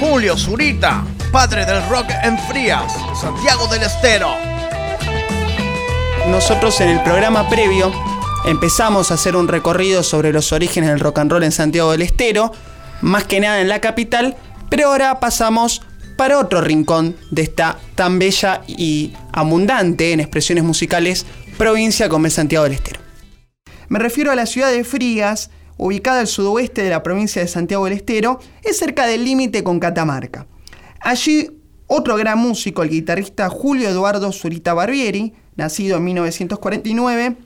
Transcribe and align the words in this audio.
Julio 0.00 0.36
Zurita, 0.36 1.04
padre 1.30 1.64
del 1.64 1.88
rock 1.88 2.06
en 2.22 2.38
Frías, 2.38 2.92
Santiago 3.20 3.66
del 3.68 3.82
Estero. 3.82 4.28
Nosotros 6.28 6.80
en 6.80 6.88
el 6.88 7.02
programa 7.02 7.48
previo 7.48 7.92
empezamos 8.44 9.10
a 9.10 9.14
hacer 9.14 9.36
un 9.36 9.46
recorrido 9.46 10.02
sobre 10.02 10.32
los 10.32 10.52
orígenes 10.52 10.90
del 10.90 11.00
rock 11.00 11.20
and 11.20 11.30
roll 11.30 11.44
en 11.44 11.52
Santiago 11.52 11.92
del 11.92 12.02
Estero, 12.02 12.52
más 13.02 13.24
que 13.24 13.40
nada 13.40 13.60
en 13.60 13.68
la 13.68 13.80
capital, 13.80 14.36
pero 14.68 14.88
ahora 14.88 15.20
pasamos 15.20 15.82
para 16.16 16.38
otro 16.38 16.60
rincón 16.60 17.16
de 17.30 17.42
esta 17.42 17.78
tan 17.94 18.18
bella 18.18 18.62
y 18.66 19.12
abundante 19.32 20.12
en 20.12 20.20
expresiones 20.20 20.64
musicales 20.64 21.24
provincia 21.56 22.08
como 22.08 22.26
es 22.26 22.34
Santiago 22.34 22.64
del 22.64 22.74
Estero. 22.74 23.00
Me 23.88 23.98
refiero 23.98 24.32
a 24.32 24.34
la 24.34 24.46
ciudad 24.46 24.72
de 24.72 24.82
Frías, 24.82 25.50
ubicada 25.76 26.20
al 26.20 26.26
sudoeste 26.26 26.82
de 26.82 26.90
la 26.90 27.02
provincia 27.02 27.42
de 27.42 27.48
Santiago 27.48 27.84
del 27.84 27.94
Estero, 27.94 28.38
es 28.62 28.78
cerca 28.78 29.06
del 29.06 29.24
límite 29.24 29.64
con 29.64 29.80
Catamarca. 29.80 30.46
Allí, 31.00 31.50
otro 31.86 32.16
gran 32.16 32.38
músico, 32.38 32.82
el 32.82 32.90
guitarrista 32.90 33.48
Julio 33.50 33.88
Eduardo 33.88 34.32
Zurita 34.32 34.74
Barbieri, 34.74 35.34
nacido 35.56 35.98
en 35.98 36.04
1949, 36.04 37.36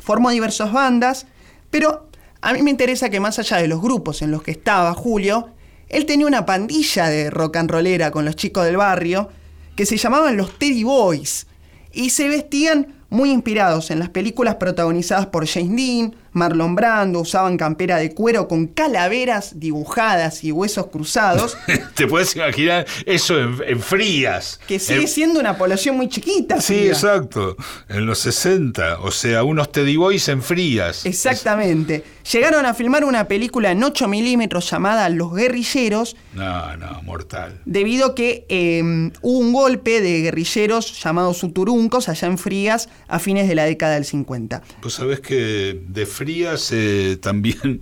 formó 0.00 0.30
diversas 0.30 0.72
bandas, 0.72 1.26
pero 1.70 2.08
a 2.40 2.52
mí 2.52 2.62
me 2.62 2.70
interesa 2.70 3.10
que 3.10 3.20
más 3.20 3.38
allá 3.38 3.58
de 3.58 3.68
los 3.68 3.80
grupos 3.80 4.22
en 4.22 4.30
los 4.30 4.42
que 4.42 4.50
estaba 4.50 4.94
Julio, 4.94 5.48
él 5.88 6.06
tenía 6.06 6.26
una 6.26 6.46
pandilla 6.46 7.08
de 7.08 7.30
rock 7.30 7.56
and 7.56 7.70
rollera 7.70 8.10
con 8.10 8.24
los 8.24 8.36
chicos 8.36 8.64
del 8.64 8.76
barrio 8.76 9.28
que 9.74 9.86
se 9.86 9.96
llamaban 9.96 10.36
los 10.36 10.58
Teddy 10.58 10.84
Boys 10.84 11.46
y 11.92 12.10
se 12.10 12.28
vestían 12.28 12.94
muy 13.10 13.30
inspirados 13.30 13.90
en 13.90 13.98
las 13.98 14.10
películas 14.10 14.56
protagonizadas 14.56 15.26
por 15.26 15.46
James 15.46 15.76
Dean, 15.76 16.14
Marlon 16.38 16.74
Brando, 16.74 17.20
usaban 17.20 17.56
campera 17.56 17.98
de 17.98 18.14
cuero 18.14 18.48
con 18.48 18.68
calaveras 18.68 19.58
dibujadas 19.60 20.44
y 20.44 20.52
huesos 20.52 20.86
cruzados. 20.86 21.56
Te 21.94 22.06
puedes 22.06 22.34
imaginar 22.36 22.86
eso 23.04 23.38
en, 23.38 23.80
Frías. 23.80 24.60
Que 24.66 24.78
sigue 24.78 25.06
siendo 25.06 25.40
una 25.40 25.56
población 25.56 25.96
muy 25.96 26.08
chiquita. 26.08 26.60
Sí, 26.60 26.88
exacto. 26.88 27.56
En 27.88 28.06
los 28.06 28.18
60. 28.20 29.00
O 29.00 29.10
sea, 29.10 29.42
unos 29.42 29.70
Teddy 29.72 29.96
Boys 29.96 30.28
en 30.28 30.42
Frías. 30.42 31.04
Exactamente. 31.06 32.04
Llegaron 32.32 32.66
a 32.66 32.74
filmar 32.74 33.04
una 33.04 33.26
película 33.26 33.70
en 33.70 33.82
8 33.82 34.06
milímetros 34.06 34.70
llamada 34.70 35.08
Los 35.08 35.34
Guerrilleros. 35.34 36.14
No, 36.34 36.76
no, 36.76 37.02
mortal. 37.02 37.60
Debido 37.64 38.08
a 38.08 38.14
que 38.14 38.44
em, 38.48 39.10
hubo 39.22 39.38
un 39.38 39.52
golpe 39.52 40.00
de 40.00 40.22
guerrilleros 40.22 41.02
llamados 41.02 41.42
Uturuncos 41.42 42.08
allá 42.08 42.28
en 42.28 42.36
Frías 42.36 42.88
a 43.08 43.18
fines 43.18 43.48
de 43.48 43.54
la 43.54 43.64
década 43.64 43.94
del 43.94 44.04
50. 44.04 44.62
Pues 44.82 44.94
sabés 44.94 45.20
que 45.20 45.80
de 45.88 46.06
Frías 46.06 46.27
eh, 46.72 47.16
también 47.22 47.80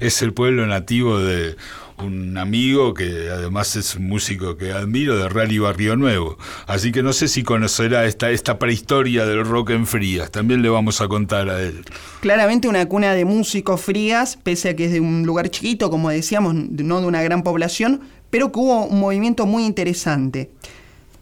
es 0.00 0.22
el 0.22 0.32
pueblo 0.32 0.66
nativo 0.66 1.18
de 1.18 1.56
un 2.04 2.36
amigo 2.36 2.92
que 2.92 3.30
además 3.30 3.74
es 3.76 3.96
un 3.96 4.06
músico 4.06 4.58
que 4.58 4.72
admiro 4.72 5.16
de 5.16 5.28
Rally 5.28 5.58
Barrio 5.58 5.96
Nuevo. 5.96 6.36
Así 6.66 6.92
que 6.92 7.02
no 7.02 7.12
sé 7.12 7.28
si 7.28 7.42
conocerá 7.42 8.04
esta, 8.04 8.30
esta 8.30 8.58
prehistoria 8.58 9.24
del 9.24 9.44
rock 9.44 9.70
en 9.70 9.86
Frías. 9.86 10.30
También 10.30 10.62
le 10.62 10.68
vamos 10.68 11.00
a 11.00 11.08
contar 11.08 11.48
a 11.48 11.62
él. 11.62 11.84
Claramente 12.20 12.68
una 12.68 12.86
cuna 12.86 13.14
de 13.14 13.24
músicos 13.24 13.80
Frías, 13.80 14.36
pese 14.42 14.70
a 14.70 14.76
que 14.76 14.86
es 14.86 14.92
de 14.92 15.00
un 15.00 15.24
lugar 15.24 15.48
chiquito, 15.48 15.90
como 15.90 16.10
decíamos, 16.10 16.54
no 16.54 17.00
de 17.00 17.06
una 17.06 17.22
gran 17.22 17.42
población, 17.42 18.02
pero 18.28 18.52
que 18.52 18.58
hubo 18.58 18.84
un 18.84 19.00
movimiento 19.00 19.46
muy 19.46 19.64
interesante. 19.64 20.50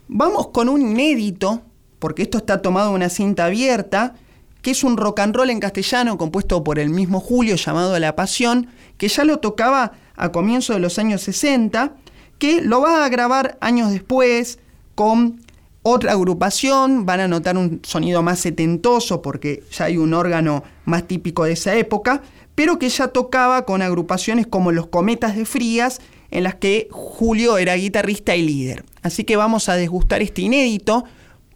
Vamos 0.09 0.49
con 0.49 0.69
un 0.69 0.83
inédito, 0.83 1.63
porque 1.99 2.23
esto 2.23 2.39
está 2.39 2.61
tomado 2.61 2.91
de 2.91 2.97
una 2.97 3.09
cinta 3.09 3.47
abierta, 3.47 4.17
que 4.65 4.71
es 4.71 4.83
un 4.83 4.97
rock 4.97 5.21
and 5.21 5.37
roll 5.37 5.51
en 5.51 5.61
castellano 5.61 6.17
compuesto 6.17 6.65
por 6.65 6.79
el 6.79 6.89
mismo 6.89 7.21
Julio 7.21 7.57
llamado 7.57 7.97
La 7.99 8.17
Pasión, 8.17 8.69
que 8.97 9.09
ya 9.09 9.23
lo 9.25 9.39
tocaba 9.39 9.93
a 10.17 10.33
comienzos 10.33 10.77
de 10.77 10.81
los 10.81 10.99
años 10.99 11.21
60, 11.21 11.93
que 12.39 12.63
lo 12.63 12.81
va 12.81 13.05
a 13.05 13.09
grabar 13.11 13.59
años 13.61 13.93
después 13.93 14.59
con 14.95 15.43
otra 15.83 16.13
agrupación, 16.13 17.05
van 17.05 17.21
a 17.21 17.29
notar 17.29 17.59
un 17.59 17.81
sonido 17.85 18.23
más 18.23 18.41
setentoso 18.41 19.21
porque 19.21 19.65
ya 19.71 19.85
hay 19.85 19.99
un 19.99 20.15
órgano 20.15 20.65
más 20.87 21.07
típico 21.07 21.45
de 21.45 21.53
esa 21.53 21.75
época, 21.75 22.23
pero 22.55 22.79
que 22.79 22.89
ya 22.89 23.09
tocaba 23.09 23.67
con 23.67 23.83
agrupaciones 23.83 24.47
como 24.47 24.73
los 24.73 24.87
Cometas 24.87 25.37
de 25.37 25.45
Frías, 25.45 26.01
en 26.31 26.43
las 26.43 26.55
que 26.55 26.89
Julio 26.91 27.59
era 27.59 27.75
guitarrista 27.75 28.35
y 28.35 28.41
líder. 28.41 28.87
Así 29.03 29.25
que 29.25 29.37
vamos 29.37 29.69
a 29.69 29.77
desgustar 29.77 30.23
este 30.23 30.41
inédito 30.41 31.05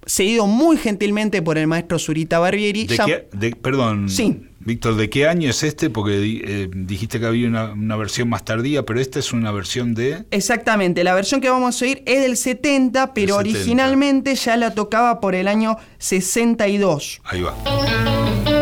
seguido 0.06 0.46
muy 0.46 0.76
gentilmente 0.76 1.42
por 1.42 1.58
el 1.58 1.66
maestro 1.66 1.98
Zurita 1.98 2.38
Barbieri. 2.38 2.86
¿De 3.32 3.56
perdón, 3.56 4.08
sí. 4.08 4.42
Víctor, 4.60 4.96
¿de 4.96 5.08
qué 5.08 5.26
año 5.26 5.48
es 5.48 5.62
este? 5.62 5.88
Porque 5.88 6.42
eh, 6.44 6.68
dijiste 6.74 7.18
que 7.18 7.26
había 7.26 7.48
una, 7.48 7.96
versión 7.96 8.28
más 8.28 8.44
tardía, 8.44 8.84
pero 8.84 9.00
esta 9.00 9.18
es 9.18 9.32
una 9.32 9.50
versión 9.50 9.94
de... 9.94 10.24
Exactamente, 10.30 11.04
la 11.04 11.14
versión 11.14 11.40
que 11.40 11.48
vamos 11.48 11.80
a 11.80 11.84
oír 11.84 12.02
es 12.04 12.20
del 12.20 12.36
70, 12.36 13.14
pero 13.14 13.36
originalmente 13.36 14.34
ya 14.34 14.56
la 14.56 14.74
tocaba 14.74 15.20
por 15.20 15.34
el 15.34 15.48
año 15.48 15.78
62. 15.98 17.22
Ahí 17.24 17.40
va. 17.40 18.57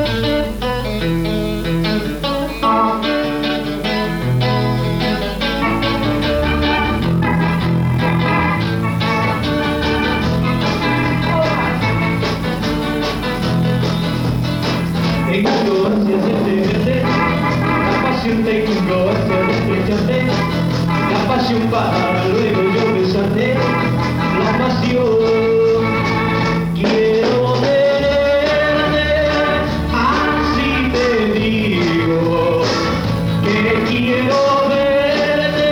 pasión 21.36 21.62
para 21.70 22.24
luego 22.28 22.62
yo 22.62 22.82
me 22.94 23.04
salté 23.12 23.54
la 24.42 24.50
pasión. 24.58 25.84
Quiero 26.74 27.52
tenerte, 27.60 29.08
así 29.92 30.70
te 30.94 31.06
digo, 31.38 32.62
que 33.44 33.58
quiero 33.86 34.40
verte, 34.70 35.70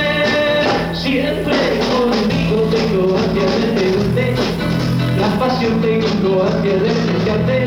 siempre 0.92 1.58
conmigo 1.88 2.56
tengo 2.74 3.02
hacia 3.16 3.46
verte, 3.56 4.26
la 5.18 5.30
pasión 5.38 5.74
tengo 5.80 6.32
hacia 6.42 6.74
verte, 6.74 7.58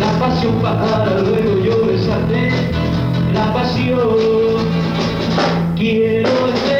la 0.00 0.10
pasión 0.18 0.54
para 0.60 1.20
luego 1.20 1.52
yo 1.64 1.74
besarte, 1.86 2.42
la 3.32 3.44
pasión. 3.52 4.64
Quiero 5.76 6.30
estar 6.54 6.73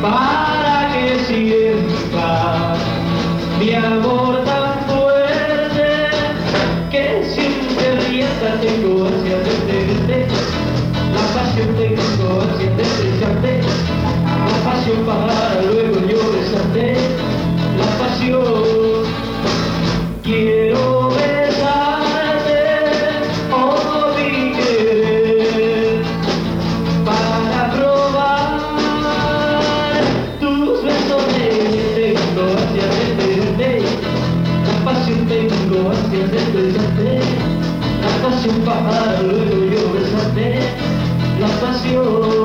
para 0.00 0.88
que 0.92 1.18
sirva 1.26 2.74
mi 3.58 3.74
amor 3.74 4.44
tan 4.44 4.78
fuerte 4.86 6.10
que 6.90 7.24
siempre 7.24 8.00
rienda 8.06 8.60
tengo 8.60 9.06
hacia 9.06 9.38
la 11.14 11.24
pasión 11.34 11.68
tengo 11.76 12.42
hacia 12.42 12.70
desearte 12.76 13.60
la 14.46 14.70
pasión 14.70 15.04
para 15.04 15.27
un 38.48 38.64
pájaro, 38.64 39.22
luego 39.22 39.64
yo 39.66 39.94
desaté 39.94 40.60
la 41.40 41.48
pasión. 41.60 42.37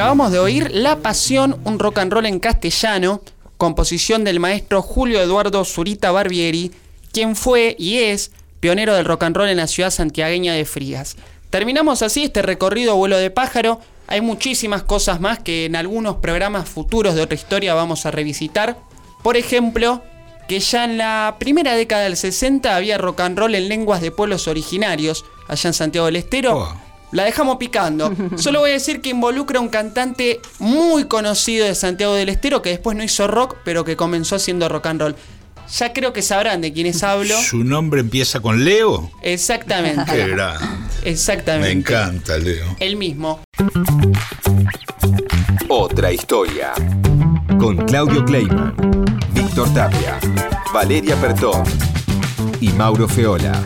Acabamos 0.00 0.32
de 0.32 0.38
oír 0.38 0.70
La 0.72 0.96
Pasión, 0.96 1.60
un 1.64 1.78
rock 1.78 1.98
and 1.98 2.10
roll 2.10 2.24
en 2.24 2.40
castellano, 2.40 3.20
composición 3.58 4.24
del 4.24 4.40
maestro 4.40 4.80
Julio 4.80 5.20
Eduardo 5.20 5.62
Zurita 5.62 6.10
Barbieri, 6.10 6.72
quien 7.12 7.36
fue 7.36 7.76
y 7.78 7.98
es 7.98 8.32
pionero 8.60 8.94
del 8.94 9.04
rock 9.04 9.24
and 9.24 9.36
roll 9.36 9.50
en 9.50 9.58
la 9.58 9.66
ciudad 9.66 9.90
santiagueña 9.90 10.54
de 10.54 10.64
Frías. 10.64 11.16
Terminamos 11.50 12.00
así 12.00 12.24
este 12.24 12.40
recorrido 12.40 12.96
vuelo 12.96 13.18
de 13.18 13.30
pájaro 13.30 13.78
Hay 14.06 14.22
muchísimas 14.22 14.84
cosas 14.84 15.20
más 15.20 15.38
que 15.40 15.66
en 15.66 15.76
algunos 15.76 16.16
programas 16.16 16.66
futuros 16.66 17.14
de 17.14 17.20
otra 17.20 17.34
historia 17.34 17.74
vamos 17.74 18.06
a 18.06 18.10
revisitar. 18.10 18.78
Por 19.22 19.36
ejemplo, 19.36 20.02
que 20.48 20.60
ya 20.60 20.84
en 20.86 20.96
la 20.96 21.36
primera 21.38 21.74
década 21.74 22.04
del 22.04 22.16
60 22.16 22.74
había 22.74 22.96
rock 22.96 23.20
and 23.20 23.38
roll 23.38 23.54
en 23.54 23.68
lenguas 23.68 24.00
de 24.00 24.10
pueblos 24.10 24.48
originarios, 24.48 25.26
allá 25.46 25.68
en 25.68 25.74
Santiago 25.74 26.06
del 26.06 26.16
Estero. 26.16 26.89
La 27.12 27.24
dejamos 27.24 27.56
picando. 27.56 28.12
Solo 28.36 28.60
voy 28.60 28.70
a 28.70 28.74
decir 28.74 29.00
que 29.00 29.10
involucra 29.10 29.58
a 29.58 29.62
un 29.62 29.68
cantante 29.68 30.40
muy 30.58 31.04
conocido 31.04 31.66
de 31.66 31.74
Santiago 31.74 32.14
del 32.14 32.28
Estero 32.28 32.62
que 32.62 32.70
después 32.70 32.96
no 32.96 33.02
hizo 33.02 33.26
rock, 33.26 33.56
pero 33.64 33.84
que 33.84 33.96
comenzó 33.96 34.36
haciendo 34.36 34.68
rock 34.68 34.86
and 34.86 35.00
roll. 35.00 35.16
Ya 35.78 35.92
creo 35.92 36.12
que 36.12 36.22
sabrán 36.22 36.60
de 36.60 36.72
quiénes 36.72 37.02
hablo. 37.04 37.36
¿Su 37.40 37.62
nombre 37.62 38.00
empieza 38.00 38.40
con 38.40 38.64
Leo? 38.64 39.10
Exactamente. 39.22 40.10
Qué 40.10 40.26
grande. 40.28 40.66
Exactamente. 41.04 41.68
Me 41.74 41.80
encanta, 41.80 42.38
Leo. 42.38 42.76
El 42.80 42.96
mismo. 42.96 43.40
Otra 45.68 46.10
historia. 46.10 46.72
Con 47.58 47.76
Claudio 47.86 48.24
Kleiman, 48.24 48.74
Víctor 49.32 49.72
Tapia, 49.72 50.18
Valeria 50.72 51.14
Pertón 51.16 51.62
y 52.60 52.70
Mauro 52.70 53.06
Feola. 53.06 53.62